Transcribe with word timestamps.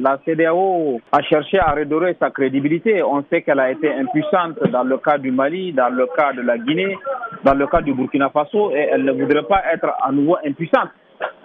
la 0.00 0.18
CDAO 0.24 1.00
a 1.12 1.22
cherché 1.22 1.58
à 1.58 1.72
redorer 1.72 2.16
sa 2.20 2.30
crédibilité. 2.30 3.02
On 3.02 3.24
sait 3.30 3.42
qu'elle 3.42 3.58
a 3.60 3.70
été 3.70 3.90
impuissante 3.92 4.58
dans 4.70 4.84
le 4.84 4.98
cas 4.98 5.18
du 5.18 5.30
Mali, 5.30 5.72
dans 5.72 5.88
le 5.88 6.06
cas 6.16 6.32
de 6.32 6.42
la 6.42 6.56
Guinée, 6.58 6.96
dans 7.44 7.54
le 7.54 7.66
cas 7.66 7.80
du 7.80 7.92
Burkina 7.94 8.30
Faso, 8.30 8.70
et 8.72 8.88
elle 8.92 9.04
ne 9.04 9.12
voudrait 9.12 9.42
pas 9.44 9.62
être 9.72 9.88
à 10.02 10.12
nouveau 10.12 10.36
impuissante 10.46 10.90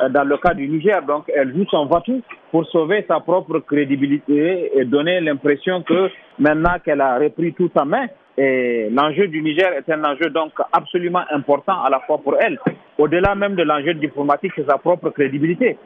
euh, 0.01 0.09
dans 0.09 0.23
le 0.23 0.37
cas 0.37 0.53
du 0.53 0.67
Niger. 0.67 1.01
Donc, 1.03 1.25
elle 1.35 1.51
joue 1.53 1.65
son 1.71 1.85
vote 1.85 2.09
pour 2.51 2.65
sauver 2.67 3.03
sa 3.07 3.19
propre 3.19 3.59
crédibilité 3.59 4.71
et 4.77 4.85
donner 4.85 5.19
l'impression 5.21 5.81
que 5.81 6.09
maintenant 6.37 6.75
qu'elle 6.83 7.01
a 7.01 7.17
repris 7.17 7.53
tout 7.53 7.71
en 7.75 7.85
main, 7.85 8.05
l'enjeu 8.37 9.27
du 9.27 9.41
Niger 9.41 9.71
est 9.73 9.91
un 9.91 10.03
enjeu 10.03 10.29
donc 10.29 10.51
absolument 10.71 11.23
important 11.31 11.83
à 11.83 11.89
la 11.89 11.99
fois 12.01 12.17
pour 12.19 12.35
elle, 12.39 12.59
au-delà 12.97 13.35
même 13.35 13.55
de 13.55 13.63
l'enjeu 13.63 13.93
diplomatique, 13.95 14.53
c'est 14.55 14.67
sa 14.67 14.77
propre 14.77 15.09
crédibilité. 15.11 15.77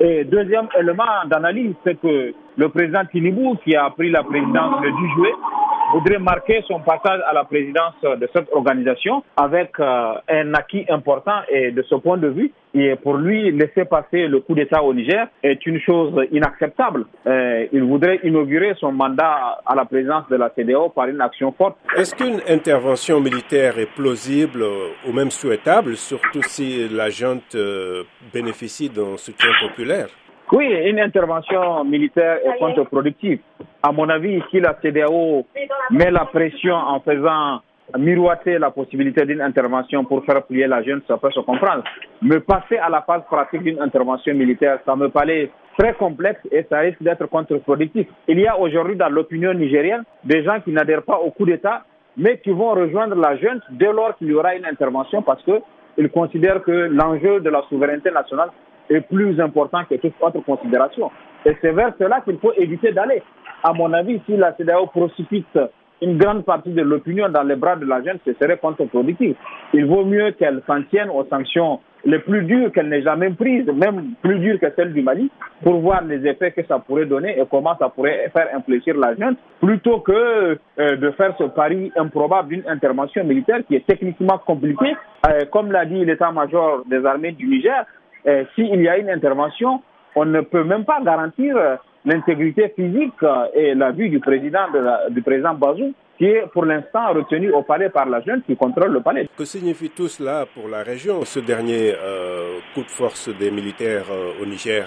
Et 0.00 0.24
deuxième 0.24 0.66
élément 0.78 1.04
d'analyse, 1.26 1.74
c'est 1.84 2.00
que 2.00 2.32
le 2.56 2.68
président 2.70 3.04
Tinibou, 3.04 3.56
qui 3.62 3.76
a 3.76 3.90
pris 3.90 4.10
la 4.10 4.22
présidence 4.22 4.82
le 4.82 4.90
10 4.90 4.96
juillet, 4.96 5.34
voudrait 5.92 6.18
marquer 6.18 6.62
son 6.68 6.80
passage 6.80 7.20
à 7.26 7.32
la 7.32 7.44
présidence 7.44 7.94
de 8.02 8.28
cette 8.34 8.48
organisation 8.52 9.22
avec 9.36 9.70
euh, 9.80 10.14
un 10.28 10.54
acquis 10.54 10.84
important 10.88 11.40
et 11.48 11.70
de 11.72 11.82
ce 11.82 11.94
point 11.96 12.16
de 12.16 12.28
vue, 12.28 12.52
et 12.74 12.94
pour 12.96 13.14
lui, 13.14 13.50
laisser 13.50 13.84
passer 13.84 14.28
le 14.28 14.40
coup 14.40 14.54
d'État 14.54 14.82
au 14.82 14.94
Niger 14.94 15.26
est 15.42 15.64
une 15.66 15.80
chose 15.80 16.12
inacceptable. 16.30 17.04
Euh, 17.26 17.66
il 17.72 17.82
voudrait 17.82 18.20
inaugurer 18.22 18.74
son 18.78 18.92
mandat 18.92 19.58
à 19.66 19.74
la 19.74 19.84
présidence 19.84 20.28
de 20.30 20.36
la 20.36 20.50
CDO 20.50 20.88
par 20.90 21.08
une 21.08 21.20
action 21.20 21.52
forte. 21.52 21.76
Est-ce 21.96 22.14
qu'une 22.14 22.40
intervention 22.48 23.20
militaire 23.20 23.78
est 23.78 23.92
plausible 23.92 24.62
ou 25.08 25.12
même 25.12 25.30
souhaitable, 25.30 25.96
surtout 25.96 26.42
si 26.42 26.88
la 26.88 27.10
junte 27.10 27.54
euh, 27.56 28.04
bénéficie 28.32 28.88
d'un 28.88 29.16
soutien 29.16 29.50
populaire? 29.60 30.08
Oui, 30.52 30.66
une 30.66 30.98
intervention 31.00 31.84
militaire 31.84 32.38
est 32.44 32.58
contre-productive. 32.58 33.38
À 33.82 33.92
mon 33.92 34.08
avis, 34.10 34.42
si 34.50 34.60
la 34.60 34.76
CDAO 34.82 35.46
met 35.90 36.10
la 36.10 36.26
pression 36.26 36.74
en 36.74 37.00
faisant 37.00 37.60
miroiter 37.98 38.58
la 38.58 38.70
possibilité 38.70 39.24
d'une 39.24 39.40
intervention 39.40 40.04
pour 40.04 40.22
faire 40.24 40.42
plier 40.42 40.66
la 40.66 40.82
jeune, 40.82 41.00
ça 41.08 41.16
peut 41.16 41.30
se 41.30 41.40
comprendre. 41.40 41.82
Mais 42.20 42.40
passer 42.40 42.76
à 42.76 42.90
la 42.90 43.00
phase 43.02 43.22
pratique 43.24 43.62
d'une 43.62 43.80
intervention 43.80 44.34
militaire, 44.34 44.80
ça 44.84 44.94
me 44.96 45.08
paraît 45.08 45.50
très 45.78 45.94
complexe 45.94 46.40
et 46.52 46.66
ça 46.68 46.80
risque 46.80 47.02
d'être 47.02 47.26
contre-productif. 47.26 48.06
Il 48.28 48.38
y 48.38 48.46
a 48.46 48.58
aujourd'hui 48.58 48.96
dans 48.96 49.08
l'opinion 49.08 49.54
nigérienne 49.54 50.02
des 50.24 50.44
gens 50.44 50.60
qui 50.60 50.72
n'adhèrent 50.72 51.02
pas 51.02 51.18
au 51.18 51.30
coup 51.30 51.46
d'État, 51.46 51.84
mais 52.18 52.38
qui 52.38 52.50
vont 52.50 52.72
rejoindre 52.72 53.14
la 53.16 53.36
jeune 53.38 53.62
dès 53.70 53.92
lors 53.92 54.14
qu'il 54.18 54.28
y 54.28 54.34
aura 54.34 54.54
une 54.54 54.66
intervention 54.66 55.22
parce 55.22 55.42
qu'ils 55.42 56.10
considèrent 56.10 56.62
que 56.62 56.70
l'enjeu 56.70 57.40
de 57.40 57.48
la 57.48 57.62
souveraineté 57.70 58.10
nationale 58.10 58.50
est 58.90 59.00
plus 59.00 59.40
important 59.40 59.84
que 59.88 59.94
toute 59.94 60.14
autre 60.20 60.40
considération. 60.40 61.10
Et 61.46 61.56
c'est 61.62 61.72
vers 61.72 61.94
cela 61.98 62.20
qu'il 62.20 62.38
faut 62.38 62.52
éviter 62.52 62.92
d'aller. 62.92 63.22
À 63.62 63.72
mon 63.72 63.92
avis, 63.92 64.20
si 64.26 64.36
la 64.36 64.52
CDAO 64.56 64.86
précipite 64.86 65.58
une 66.02 66.16
grande 66.16 66.44
partie 66.44 66.70
de 66.70 66.80
l'opinion 66.82 67.28
dans 67.28 67.42
les 67.42 67.56
bras 67.56 67.76
de 67.76 67.84
la 67.84 68.02
jeune, 68.02 68.18
ce 68.24 68.32
serait 68.34 68.56
contre-productif. 68.56 69.36
Il 69.74 69.84
vaut 69.86 70.04
mieux 70.04 70.30
qu'elle 70.32 70.62
s'en 70.66 70.82
tienne 70.84 71.10
aux 71.10 71.24
sanctions 71.26 71.80
les 72.06 72.18
plus 72.18 72.42
dures 72.44 72.72
qu'elle 72.72 72.88
n'ait 72.88 73.02
jamais 73.02 73.28
prises, 73.30 73.66
même 73.66 74.12
plus 74.22 74.38
dures 74.38 74.58
que 74.58 74.72
celles 74.74 74.94
du 74.94 75.02
Mali, 75.02 75.30
pour 75.62 75.80
voir 75.80 76.02
les 76.02 76.26
effets 76.26 76.52
que 76.52 76.64
ça 76.64 76.78
pourrait 76.78 77.04
donner 77.04 77.38
et 77.38 77.42
comment 77.50 77.76
ça 77.78 77.90
pourrait 77.90 78.30
faire 78.34 78.48
infléchir 78.54 78.96
la 78.96 79.14
jeune, 79.14 79.36
plutôt 79.60 80.00
que 80.00 80.58
euh, 80.78 80.96
de 80.96 81.10
faire 81.10 81.34
ce 81.36 81.44
pari 81.44 81.92
improbable 81.96 82.48
d'une 82.48 82.64
intervention 82.66 83.22
militaire 83.24 83.60
qui 83.68 83.74
est 83.76 83.86
techniquement 83.86 84.38
compliquée. 84.38 84.96
Euh, 85.28 85.40
comme 85.52 85.70
l'a 85.70 85.84
dit 85.84 86.02
l'état-major 86.02 86.84
des 86.86 87.04
armées 87.04 87.32
du 87.32 87.46
Niger, 87.46 87.84
euh, 88.26 88.44
s'il 88.54 88.80
y 88.80 88.88
a 88.88 88.96
une 88.96 89.10
intervention, 89.10 89.82
on 90.16 90.24
ne 90.24 90.40
peut 90.40 90.64
même 90.64 90.84
pas 90.84 91.00
garantir 91.02 91.56
euh, 91.56 91.76
l'intégrité 92.04 92.72
physique 92.74 93.22
euh, 93.22 93.46
et 93.54 93.74
la 93.74 93.90
vie 93.90 94.08
du 94.10 94.20
président, 94.20 94.66
du 95.10 95.22
président 95.22 95.54
Bazou, 95.54 95.92
qui 96.18 96.26
est 96.26 96.46
pour 96.52 96.64
l'instant 96.64 97.12
retenu 97.12 97.50
au 97.52 97.62
palais 97.62 97.88
par 97.88 98.06
la 98.08 98.20
jeune 98.20 98.42
qui 98.42 98.56
contrôle 98.56 98.92
le 98.92 99.00
palais. 99.00 99.28
Que 99.36 99.44
signifie 99.44 99.90
tout 99.90 100.08
cela 100.08 100.46
pour 100.54 100.68
la 100.68 100.82
région, 100.82 101.24
ce 101.24 101.40
dernier 101.40 101.94
coup 102.74 102.82
de 102.82 102.90
force 102.90 103.30
des 103.38 103.50
militaires 103.50 104.04
au 104.42 104.44
Niger? 104.44 104.86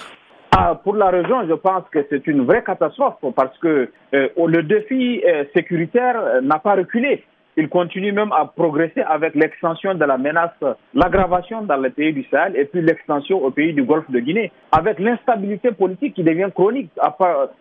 Ah, 0.56 0.80
pour 0.84 0.96
la 0.96 1.10
région, 1.10 1.48
je 1.48 1.54
pense 1.56 1.86
que 1.92 2.06
c'est 2.12 2.28
une 2.28 2.46
vraie 2.46 2.64
catastrophe 2.64 3.16
parce 3.36 3.58
que 3.58 3.90
le 4.12 4.62
défi 4.62 5.24
sécuritaire 5.56 6.42
n'a 6.44 6.60
pas 6.60 6.76
reculé 6.76 7.24
il 7.58 7.70
continue 7.70 8.12
même 8.12 8.32
à 8.32 8.46
progresser 8.46 9.02
avec 9.02 9.36
l'extension 9.36 9.94
de 9.94 10.06
la 10.06 10.18
menace, 10.18 10.52
l'aggravation 10.94 11.62
dans 11.64 11.78
les 11.78 11.90
pays 11.90 12.14
du 12.14 12.24
Sahel 12.32 12.56
et 12.56 12.66
puis 12.66 12.82
l'extension 12.82 13.44
au 13.44 13.52
pays 13.52 13.74
du 13.74 13.84
Golfe 13.84 14.10
de 14.10 14.20
Guinée. 14.20 14.52
Avec 14.72 15.00
l'instabilité 15.00 15.72
politique 15.72 16.16
qui 16.16 16.24
devient 16.24 16.50
chronique, 16.54 16.90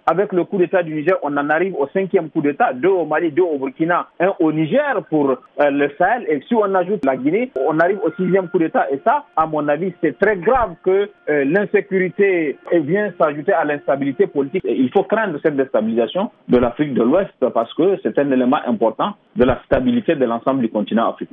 avec 0.06 0.32
le 0.32 0.44
coup 0.44 0.58
d'État 0.58 0.82
du 0.82 0.94
Niger, 0.94 1.16
on 1.22 1.36
en 1.36 1.50
arrive 1.50 1.74
au 1.76 1.86
cinquième 1.88 2.30
coup 2.30 2.40
d'État, 2.40 2.72
deux 2.72 2.88
au 2.88 3.04
Mali, 3.04 3.30
deux 3.30 3.42
au 3.42 3.58
Burkina, 3.58 4.06
un 4.20 4.32
au 4.40 4.52
Niger 4.52 5.02
pour 5.10 5.30
euh, 5.30 5.36
le 5.70 5.90
Sahel. 5.98 6.24
Et 6.28 6.40
si 6.48 6.54
on 6.54 6.74
ajoute 6.74 7.04
la 7.04 7.16
Guinée, 7.16 7.50
on 7.66 7.78
arrive 7.78 7.98
au 8.02 8.10
sixième 8.12 8.48
coup 8.48 8.58
d'État. 8.58 8.86
Et 8.90 9.00
ça, 9.04 9.24
à 9.36 9.46
mon 9.46 9.66
avis, 9.68 9.92
c'est 10.02 10.18
très 10.18 10.36
grave 10.36 10.74
que 10.84 11.10
euh, 11.28 11.44
l'insécurité 11.44 12.56
vienne 12.72 13.12
s'ajouter 13.20 13.52
à 13.52 13.64
l'instabilité 13.64 14.26
politique. 14.26 14.64
Et 14.64 14.74
il 14.74 14.90
faut 14.90 15.04
craindre 15.04 15.38
cette 15.42 15.56
déstabilisation 15.56 16.30
de 16.48 16.58
l'Afrique 16.58 16.94
de 16.94 17.02
l'Ouest 17.02 17.32
parce 17.54 17.72
que 17.74 17.98
c'est 18.02 18.18
un 18.18 18.30
élément 18.30 18.58
important 18.66 19.14
de 19.36 19.44
la 19.44 19.62
stabilité 19.64 20.14
de 20.14 20.24
l'ensemble 20.24 20.60
du 20.60 20.68
continent 20.68 21.08
africain. 21.08 21.30